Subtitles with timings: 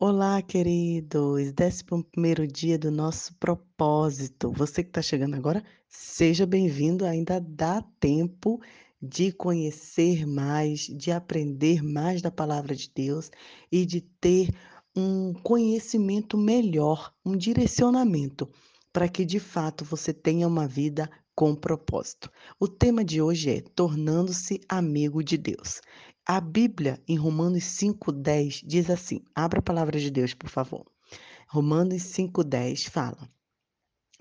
[0.00, 1.50] Olá, queridos!
[1.50, 4.52] Décimo primeiro dia do nosso propósito.
[4.52, 7.04] Você que está chegando agora, seja bem-vindo.
[7.04, 8.60] Ainda dá tempo
[9.02, 13.28] de conhecer mais, de aprender mais da palavra de Deus
[13.72, 14.50] e de ter
[14.94, 18.48] um conhecimento melhor, um direcionamento,
[18.92, 22.30] para que de fato você tenha uma vida com propósito.
[22.60, 25.80] O tema de hoje é Tornando-se amigo de Deus.
[26.30, 30.84] A Bíblia, em Romanos 5,10, diz assim: abra a palavra de Deus, por favor.
[31.48, 33.26] Romanos 5,10 fala: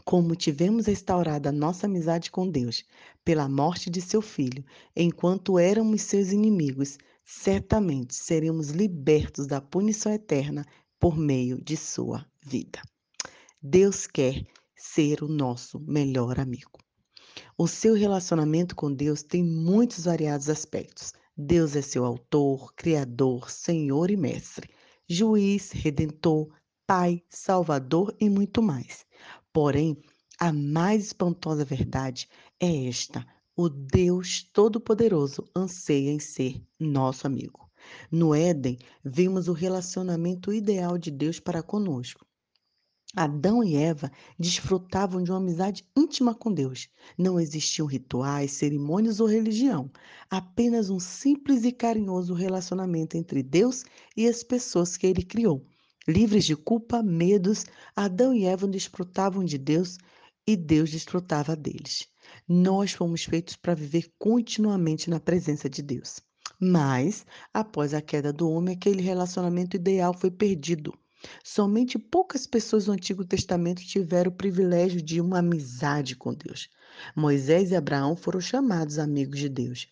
[0.05, 2.86] Como tivemos restaurado a nossa amizade com Deus
[3.26, 4.64] pela morte de seu filho,
[4.95, 10.66] enquanto éramos seus inimigos, certamente seremos libertos da punição eterna
[10.98, 12.81] por meio de sua vida.
[13.62, 14.48] Deus quer
[14.78, 16.80] ser o nosso melhor amigo.
[17.58, 24.09] O seu relacionamento com Deus tem muitos variados aspectos Deus é seu autor, criador, senhor
[24.09, 24.68] e mestre,
[25.08, 26.50] juiz, redentor,
[26.88, 29.05] pai, salvador e muito mais.
[29.53, 29.95] Porém,
[30.39, 32.28] a mais espantosa verdade
[32.59, 33.23] é esta:
[33.56, 37.70] o Deus Todo-Poderoso anseia em ser nosso amigo.
[38.11, 42.27] No Éden, vimos o relacionamento ideal de Deus para conosco.
[43.18, 46.88] Adão e Eva desfrutavam de uma amizade íntima com Deus.
[47.18, 49.90] Não existiam rituais, cerimônias ou religião,
[50.30, 53.84] apenas um simples e carinhoso relacionamento entre Deus
[54.16, 55.66] e as pessoas que ele criou.
[56.08, 59.98] Livres de culpa, medos, Adão e Eva desfrutavam de Deus
[60.45, 62.08] e Deus desfrutava deles.
[62.48, 66.22] Nós fomos feitos para viver continuamente na presença de Deus.
[66.60, 70.94] Mas, após a queda do homem, aquele relacionamento ideal foi perdido.
[71.44, 76.70] Somente poucas pessoas no Antigo Testamento tiveram o privilégio de uma amizade com Deus.
[77.16, 79.88] Moisés e Abraão foram chamados amigos de Deus.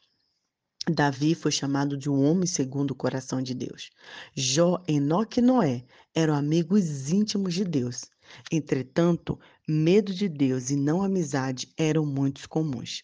[0.89, 3.89] Davi foi chamado de um homem segundo o coração de Deus.
[4.36, 8.06] Jó, Enoque e Noé eram amigos íntimos de Deus.
[8.52, 13.03] Entretanto, medo de Deus e não amizade eram muito comuns.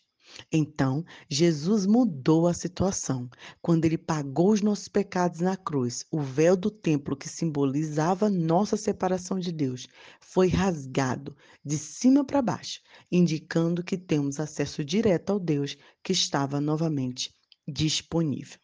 [0.52, 3.30] Então, Jesus mudou a situação.
[3.62, 8.78] Quando ele pagou os nossos pecados na cruz, o véu do templo que simbolizava nossa
[8.78, 9.88] separação de Deus
[10.19, 12.81] foi rasgado de cima para baixo,
[13.12, 17.34] indicando que temos acesso direto ao Deus que estava novamente
[17.68, 18.59] disponível.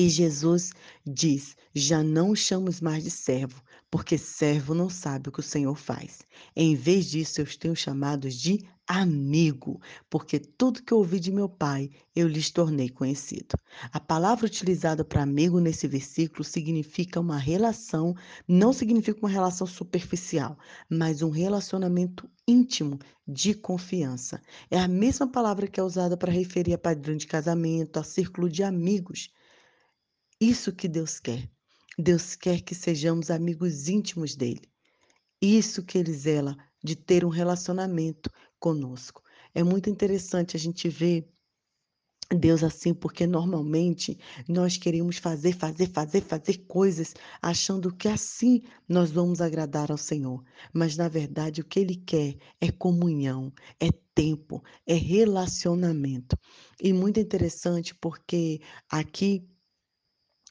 [0.00, 0.72] E Jesus
[1.06, 5.74] diz: Já não chamos mais de servo, porque servo não sabe o que o Senhor
[5.74, 6.20] faz.
[6.56, 9.78] Em vez disso, eu os tenho chamados de amigo,
[10.08, 13.58] porque tudo que ouvi de meu pai eu lhes tornei conhecido.
[13.92, 18.16] A palavra utilizada para amigo nesse versículo significa uma relação,
[18.48, 20.56] não significa uma relação superficial,
[20.88, 24.40] mas um relacionamento íntimo de confiança.
[24.70, 28.48] É a mesma palavra que é usada para referir a padrão de casamento, a círculo
[28.48, 29.30] de amigos.
[30.40, 31.50] Isso que Deus quer.
[31.98, 34.62] Deus quer que sejamos amigos íntimos dele.
[35.40, 39.22] Isso que ele zela de ter um relacionamento conosco.
[39.54, 41.28] É muito interessante a gente ver
[42.32, 44.16] Deus assim, porque normalmente
[44.48, 47.12] nós queremos fazer, fazer, fazer, fazer coisas
[47.42, 50.42] achando que assim nós vamos agradar ao Senhor.
[50.72, 56.36] Mas na verdade o que Ele quer é comunhão, é tempo, é relacionamento.
[56.80, 59.44] E muito interessante porque aqui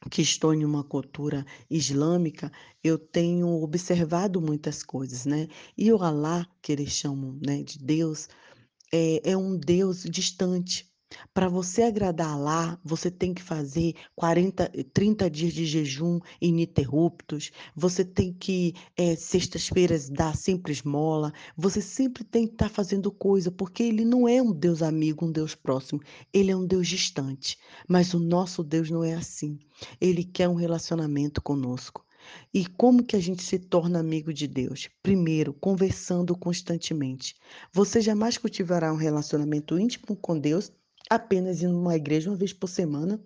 [0.09, 2.51] que estou em uma cultura islâmica,
[2.83, 5.47] eu tenho observado muitas coisas, né?
[5.77, 8.29] E o Alá, que eles chamam né, de Deus,
[8.91, 10.88] é, é um Deus distante.
[11.33, 18.05] Para você agradar lá, você tem que fazer 40, 30 dias de jejum ininterruptos, você
[18.05, 23.49] tem que, é, sextas-feiras, dar sempre esmola, você sempre tem que estar tá fazendo coisa,
[23.49, 25.99] porque ele não é um Deus amigo, um Deus próximo,
[26.31, 27.57] ele é um Deus distante.
[27.87, 29.57] Mas o nosso Deus não é assim.
[29.99, 32.05] Ele quer um relacionamento conosco.
[32.53, 34.89] E como que a gente se torna amigo de Deus?
[35.01, 37.35] Primeiro, conversando constantemente.
[37.73, 40.71] Você jamais cultivará um relacionamento íntimo com Deus
[41.09, 43.19] apenas indo numa igreja uma vez por semana,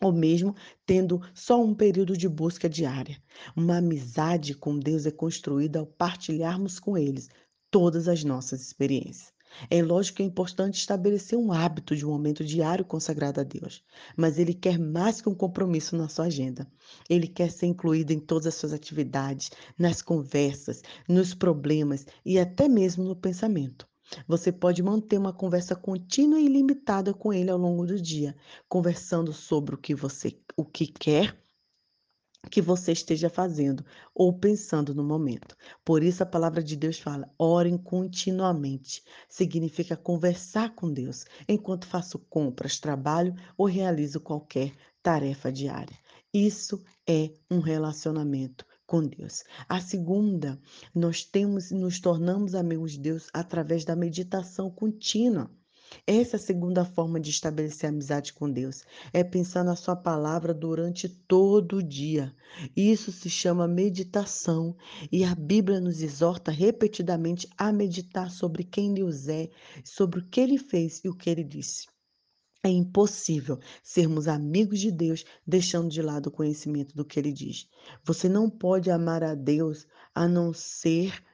[0.00, 0.54] ou mesmo
[0.86, 3.20] tendo só um período de busca diária.
[3.56, 7.28] Uma amizade com Deus é construída ao partilharmos com eles
[7.70, 9.32] todas as nossas experiências.
[9.68, 13.82] É lógico que é importante estabelecer um hábito de um momento diário consagrado a Deus,
[14.16, 16.70] mas Ele quer mais que um compromisso na sua agenda.
[17.08, 22.68] Ele quer ser incluído em todas as suas atividades, nas conversas, nos problemas e até
[22.68, 23.89] mesmo no pensamento.
[24.26, 28.36] Você pode manter uma conversa contínua e ilimitada com ele ao longo do dia,
[28.68, 31.36] conversando sobre o que você o que quer
[32.50, 33.84] que você esteja fazendo
[34.14, 35.54] ou pensando no momento.
[35.84, 39.02] Por isso a palavra de Deus fala: orem continuamente.
[39.28, 44.72] Significa conversar com Deus enquanto faço compras, trabalho ou realizo qualquer
[45.02, 45.96] tarefa diária.
[46.32, 49.44] Isso é um relacionamento com Deus.
[49.68, 50.60] A segunda,
[50.92, 55.48] nós temos nos tornamos amigos de Deus através da meditação contínua.
[56.04, 58.82] Essa é a segunda forma de estabelecer amizade com Deus,
[59.12, 62.34] é pensar na sua palavra durante todo o dia.
[62.76, 64.76] Isso se chama meditação,
[65.12, 69.50] e a Bíblia nos exorta repetidamente a meditar sobre quem Deus é,
[69.84, 71.86] sobre o que ele fez e o que ele disse.
[72.62, 77.66] É impossível sermos amigos de Deus deixando de lado o conhecimento do que ele diz.
[78.04, 81.24] Você não pode amar a Deus a não ser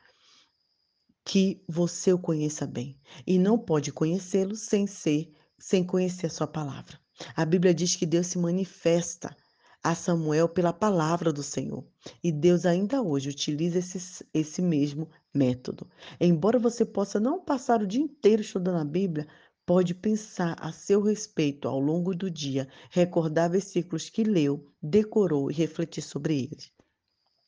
[1.25, 2.97] que você o conheça bem.
[3.27, 7.01] E não pode conhecê-lo sem ser, sem conhecer a sua palavra.
[7.35, 9.37] A Bíblia diz que Deus se manifesta
[9.83, 11.85] a Samuel pela palavra do Senhor.
[12.23, 15.89] E Deus ainda hoje utiliza esse, esse mesmo método.
[16.21, 19.27] Embora você possa não passar o dia inteiro estudando a Bíblia,
[19.67, 25.55] pode pensar a seu respeito ao longo do dia, recordar versículos que leu, decorou e
[25.55, 26.73] refletir sobre eles.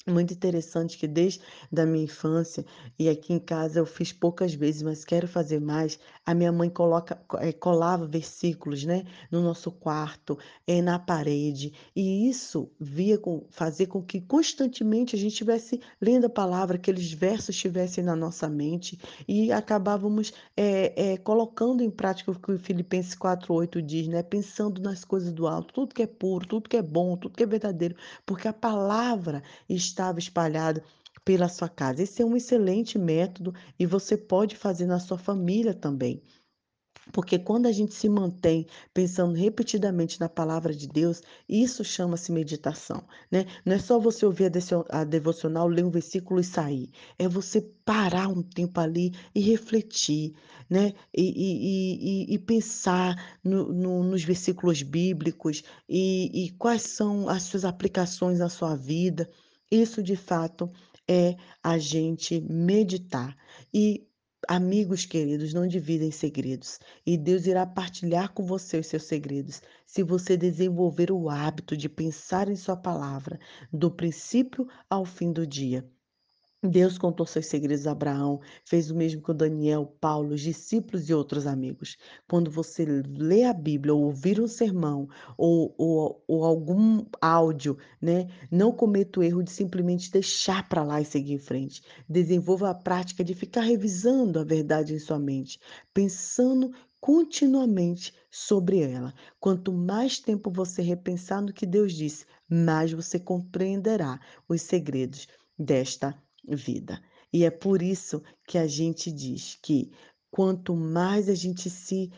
[0.08, 1.40] Muito interessante que desde
[1.70, 2.64] da minha infância
[2.98, 5.98] e aqui em casa eu fiz poucas vezes, mas quero fazer mais.
[6.24, 12.28] A minha mãe coloca, eh, colava versículos, né, no nosso quarto, eh, na parede, e
[12.28, 17.50] isso via com fazer com que constantemente a gente estivesse lendo a palavra, aqueles versos
[17.50, 23.14] estivessem na nossa mente e acabávamos eh, eh, colocando em prática o que o Filipenses
[23.14, 26.82] 4:8 diz, né, pensando nas coisas do alto, tudo que é puro, tudo que é
[26.82, 27.94] bom, tudo que é verdadeiro,
[28.24, 30.80] porque a palavra está estava espalhado
[31.24, 32.02] pela sua casa.
[32.02, 36.22] Esse é um excelente método e você pode fazer na sua família também.
[37.12, 43.02] Porque quando a gente se mantém pensando repetidamente na palavra de Deus, isso chama-se meditação,
[43.30, 43.46] né?
[43.64, 44.52] Não é só você ouvir
[44.90, 46.90] a devocional, ler um versículo e sair.
[47.18, 50.34] É você parar um tempo ali e refletir,
[50.68, 50.92] né?
[51.14, 57.44] E, e, e, e pensar no, no, nos versículos bíblicos e, e quais são as
[57.44, 59.28] suas aplicações na sua vida.
[59.70, 60.70] Isso de fato
[61.06, 63.36] é a gente meditar.
[63.72, 64.06] E
[64.48, 70.02] amigos queridos não dividem segredos, e Deus irá partilhar com você os seus segredos, se
[70.02, 73.38] você desenvolver o hábito de pensar em sua palavra,
[73.72, 75.86] do princípio ao fim do dia.
[76.60, 81.14] Deus contou seus segredos a Abraão, fez o mesmo com Daniel, Paulo, os discípulos e
[81.14, 81.96] outros amigos.
[82.28, 88.26] Quando você lê a Bíblia, ou ouvir um sermão, ou, ou, ou algum áudio, né?
[88.50, 91.80] Não cometa o erro de simplesmente deixar para lá e seguir em frente.
[92.08, 95.60] Desenvolva a prática de ficar revisando a verdade em sua mente,
[95.94, 99.14] pensando continuamente sobre ela.
[99.38, 104.18] Quanto mais tempo você repensar no que Deus disse, mais você compreenderá
[104.48, 106.20] os segredos desta
[106.56, 107.00] vida.
[107.32, 109.90] E é por isso que a gente diz que
[110.30, 112.10] quanto mais a gente se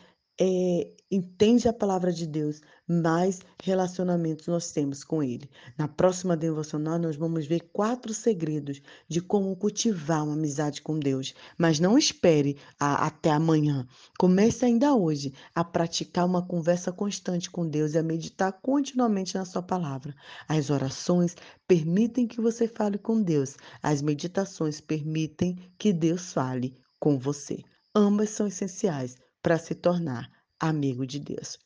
[0.43, 5.47] é, entende a palavra de Deus, mais relacionamentos nós temos com Ele.
[5.77, 11.35] Na próxima devocional, nós vamos ver quatro segredos de como cultivar uma amizade com Deus.
[11.59, 13.87] Mas não espere a, até amanhã.
[14.17, 19.45] Comece ainda hoje a praticar uma conversa constante com Deus e a meditar continuamente na
[19.45, 20.15] Sua palavra.
[20.47, 21.35] As orações
[21.67, 27.63] permitem que você fale com Deus, as meditações permitem que Deus fale com você.
[27.95, 30.29] Ambas são essenciais para se tornar
[30.59, 31.57] amigo de Deus.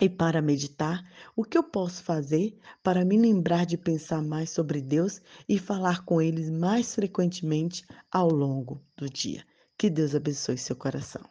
[0.00, 1.02] E para meditar,
[1.34, 6.04] o que eu posso fazer para me lembrar de pensar mais sobre Deus e falar
[6.04, 9.44] com eles mais frequentemente ao longo do dia?
[9.76, 11.22] Que Deus abençoe seu coração.